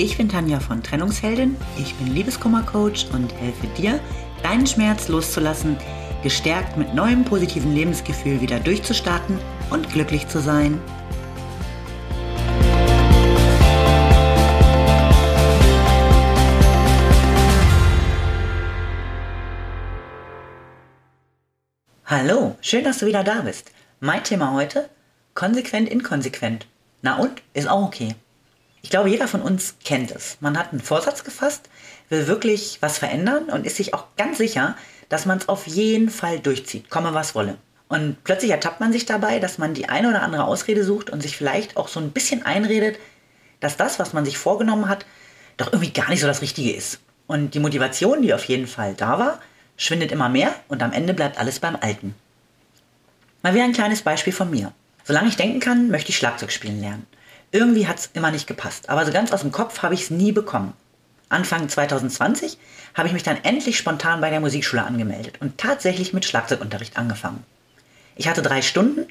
[0.00, 3.98] Ich bin Tanja von Trennungsheldin, ich bin Liebeskummercoach und helfe dir,
[4.44, 5.76] deinen Schmerz loszulassen,
[6.22, 10.80] gestärkt mit neuem positiven Lebensgefühl wieder durchzustarten und glücklich zu sein.
[22.06, 23.72] Hallo, schön, dass du wieder da bist.
[23.98, 24.88] Mein Thema heute:
[25.34, 26.68] konsequent inkonsequent.
[27.02, 27.42] Na und?
[27.52, 28.14] Ist auch okay.
[28.82, 30.38] Ich glaube, jeder von uns kennt es.
[30.40, 31.68] Man hat einen Vorsatz gefasst,
[32.08, 34.76] will wirklich was verändern und ist sich auch ganz sicher,
[35.08, 37.56] dass man es auf jeden Fall durchzieht, komme was wolle.
[37.88, 41.22] Und plötzlich ertappt man sich dabei, dass man die eine oder andere Ausrede sucht und
[41.22, 42.98] sich vielleicht auch so ein bisschen einredet,
[43.60, 45.06] dass das, was man sich vorgenommen hat,
[45.56, 47.00] doch irgendwie gar nicht so das Richtige ist.
[47.26, 49.40] Und die Motivation, die auf jeden Fall da war,
[49.76, 52.14] schwindet immer mehr und am Ende bleibt alles beim Alten.
[53.42, 54.72] Mal wieder ein kleines Beispiel von mir.
[55.04, 57.06] Solange ich denken kann, möchte ich Schlagzeug spielen lernen.
[57.50, 60.10] Irgendwie hat es immer nicht gepasst, aber so ganz aus dem Kopf habe ich es
[60.10, 60.74] nie bekommen.
[61.30, 62.58] Anfang 2020
[62.94, 67.44] habe ich mich dann endlich spontan bei der Musikschule angemeldet und tatsächlich mit Schlagzeugunterricht angefangen.
[68.16, 69.06] Ich hatte drei Stunden,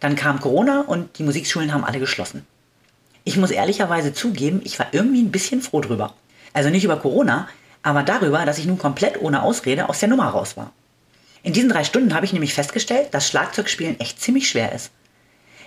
[0.00, 2.46] dann kam Corona und die Musikschulen haben alle geschlossen.
[3.24, 6.14] Ich muss ehrlicherweise zugeben, ich war irgendwie ein bisschen froh drüber.
[6.52, 7.48] Also nicht über Corona,
[7.82, 10.72] aber darüber, dass ich nun komplett ohne Ausrede aus der Nummer raus war.
[11.42, 14.90] In diesen drei Stunden habe ich nämlich festgestellt, dass Schlagzeugspielen echt ziemlich schwer ist.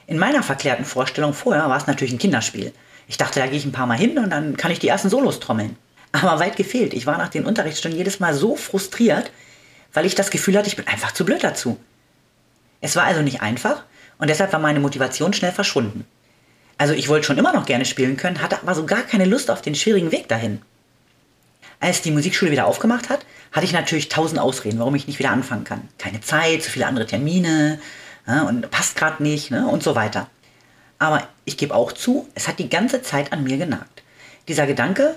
[0.07, 2.73] In meiner verklärten Vorstellung vorher war es natürlich ein Kinderspiel.
[3.07, 5.09] Ich dachte, da gehe ich ein paar Mal hin und dann kann ich die ersten
[5.09, 5.77] Solos trommeln.
[6.11, 6.93] Aber weit gefehlt.
[6.93, 9.31] Ich war nach den Unterrichtsstunden jedes Mal so frustriert,
[9.93, 11.77] weil ich das Gefühl hatte, ich bin einfach zu blöd dazu.
[12.81, 13.83] Es war also nicht einfach
[14.17, 16.05] und deshalb war meine Motivation schnell verschwunden.
[16.77, 19.49] Also ich wollte schon immer noch gerne spielen können, hatte aber so gar keine Lust
[19.49, 20.61] auf den schwierigen Weg dahin.
[21.79, 25.31] Als die Musikschule wieder aufgemacht hat, hatte ich natürlich tausend Ausreden, warum ich nicht wieder
[25.31, 25.87] anfangen kann.
[25.97, 27.79] Keine Zeit, zu viele andere Termine,
[28.27, 30.29] ja, und passt gerade nicht ne, und so weiter.
[30.97, 34.03] Aber ich gebe auch zu, es hat die ganze Zeit an mir genagt.
[34.47, 35.15] Dieser Gedanke,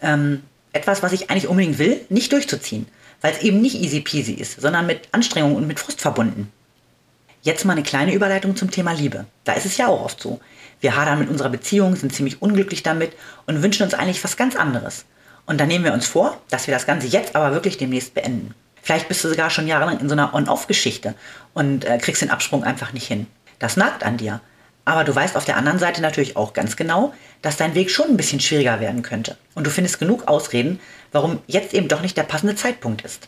[0.00, 2.86] ähm, etwas, was ich eigentlich unbedingt will, nicht durchzuziehen,
[3.20, 6.52] weil es eben nicht easy peasy ist, sondern mit Anstrengung und mit Frust verbunden.
[7.42, 9.24] Jetzt mal eine kleine Überleitung zum Thema Liebe.
[9.44, 10.40] Da ist es ja auch oft so.
[10.80, 13.12] Wir hadern mit unserer Beziehung, sind ziemlich unglücklich damit
[13.46, 15.04] und wünschen uns eigentlich was ganz anderes.
[15.46, 18.54] Und dann nehmen wir uns vor, dass wir das Ganze jetzt aber wirklich demnächst beenden.
[18.86, 21.16] Vielleicht bist du sogar schon jahrelang in so einer On-Off-Geschichte
[21.54, 23.26] und äh, kriegst den Absprung einfach nicht hin.
[23.58, 24.40] Das nagt an dir.
[24.84, 28.10] Aber du weißt auf der anderen Seite natürlich auch ganz genau, dass dein Weg schon
[28.10, 29.36] ein bisschen schwieriger werden könnte.
[29.56, 30.78] Und du findest genug Ausreden,
[31.10, 33.26] warum jetzt eben doch nicht der passende Zeitpunkt ist.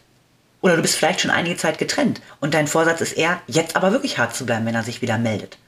[0.60, 3.90] Oder du bist vielleicht schon einige Zeit getrennt und dein Vorsatz ist eher, jetzt aber
[3.90, 5.58] wirklich hart zu bleiben, wenn er sich wieder meldet.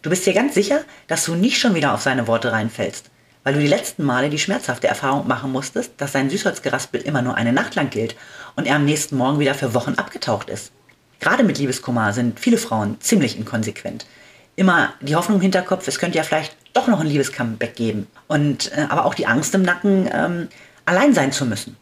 [0.00, 3.09] Du bist dir ganz sicher, dass du nicht schon wieder auf seine Worte reinfällst,
[3.44, 7.36] weil du die letzten Male die schmerzhafte Erfahrung machen musstest, dass sein Süßholzgeraspel immer nur
[7.36, 8.16] eine Nacht lang gilt
[8.56, 10.72] und er am nächsten Morgen wieder für Wochen abgetaucht ist.
[11.20, 14.06] Gerade mit Liebeskummer sind viele Frauen ziemlich inkonsequent.
[14.56, 18.06] Immer die Hoffnung im Hinterkopf, es könnte ja vielleicht doch noch ein Liebescomeback geben.
[18.26, 20.48] Und äh, aber auch die Angst im Nacken, ähm,
[20.84, 21.76] allein sein zu müssen.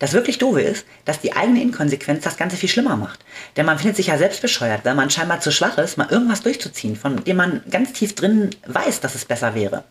[0.00, 3.20] Das wirklich Doofe ist, dass die eigene Inkonsequenz das Ganze viel schlimmer macht.
[3.56, 6.42] Denn man findet sich ja selbst bescheuert, weil man scheinbar zu schwach ist, mal irgendwas
[6.42, 9.84] durchzuziehen, von dem man ganz tief drin weiß, dass es besser wäre.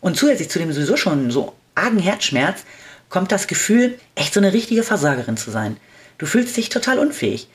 [0.00, 2.64] Und zusätzlich zu dem sowieso schon so argen Herzschmerz
[3.08, 5.76] kommt das Gefühl, echt so eine richtige Versagerin zu sein.
[6.18, 7.48] Du fühlst dich total unfähig.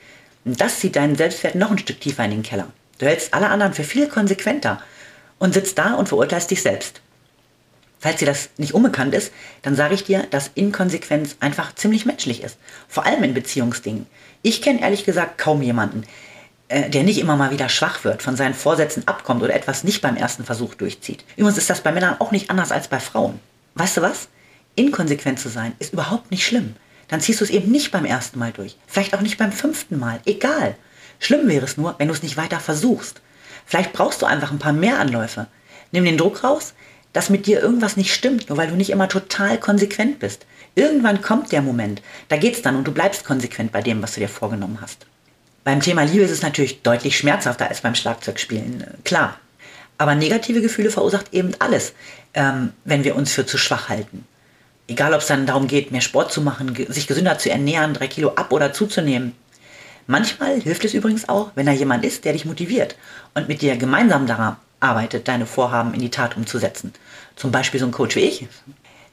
[0.44, 2.68] Und das zieht deinen Selbstwert noch ein Stück tiefer in den Keller.
[2.98, 4.80] Du hältst alle anderen für viel konsequenter
[5.38, 7.00] und sitzt da und verurteilst dich selbst.
[7.98, 12.42] Falls dir das nicht unbekannt ist, dann sage ich dir, dass Inkonsequenz einfach ziemlich menschlich
[12.42, 12.58] ist.
[12.86, 14.06] Vor allem in Beziehungsdingen.
[14.42, 16.04] Ich kenne ehrlich gesagt kaum jemanden,
[16.70, 20.16] der nicht immer mal wieder schwach wird, von seinen Vorsätzen abkommt oder etwas nicht beim
[20.16, 21.24] ersten Versuch durchzieht.
[21.36, 23.38] Übrigens ist das bei Männern auch nicht anders als bei Frauen.
[23.74, 24.28] Weißt du was?
[24.74, 26.74] Inkonsequent zu sein ist überhaupt nicht schlimm.
[27.08, 28.76] Dann ziehst du es eben nicht beim ersten Mal durch.
[28.86, 30.20] Vielleicht auch nicht beim fünften Mal.
[30.24, 30.74] Egal.
[31.18, 33.20] Schlimm wäre es nur, wenn du es nicht weiter versuchst.
[33.66, 35.46] Vielleicht brauchst du einfach ein paar mehr Anläufe.
[35.92, 36.74] Nimm den Druck raus,
[37.12, 40.46] dass mit dir irgendwas nicht stimmt, nur weil du nicht immer total konsequent bist.
[40.74, 44.20] Irgendwann kommt der Moment, da geht's dann und du bleibst konsequent bei dem, was du
[44.20, 45.06] dir vorgenommen hast.
[45.64, 49.38] Beim Thema Liebe ist es natürlich deutlich schmerzhafter als beim Schlagzeugspielen, klar.
[49.96, 51.94] Aber negative Gefühle verursacht eben alles,
[52.34, 54.26] ähm, wenn wir uns für zu schwach halten.
[54.88, 58.08] Egal, ob es dann darum geht, mehr Sport zu machen, sich gesünder zu ernähren, drei
[58.08, 59.32] Kilo ab oder zuzunehmen.
[60.06, 62.96] Manchmal hilft es übrigens auch, wenn da jemand ist, der dich motiviert
[63.32, 66.92] und mit dir gemeinsam daran arbeitet, deine Vorhaben in die Tat umzusetzen.
[67.36, 68.46] Zum Beispiel so ein Coach wie ich.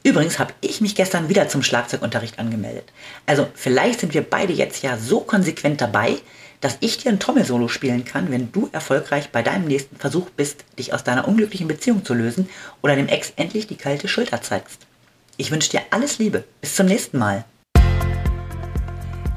[0.03, 2.85] Übrigens habe ich mich gestern wieder zum Schlagzeugunterricht angemeldet.
[3.27, 6.15] Also vielleicht sind wir beide jetzt ja so konsequent dabei,
[6.59, 10.65] dass ich dir ein Trommelsolo spielen kann, wenn du erfolgreich bei deinem nächsten Versuch bist,
[10.77, 12.49] dich aus deiner unglücklichen Beziehung zu lösen
[12.81, 14.87] oder dem Ex endlich die kalte Schulter zeigst.
[15.37, 16.43] Ich wünsche dir alles Liebe.
[16.61, 17.45] Bis zum nächsten Mal.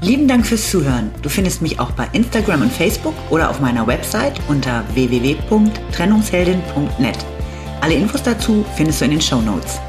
[0.01, 1.09] Lieben Dank fürs Zuhören.
[1.21, 7.17] Du findest mich auch bei Instagram und Facebook oder auf meiner Website unter www.trennungsheldin.net.
[7.81, 9.79] Alle Infos dazu findest du in den Show Notes.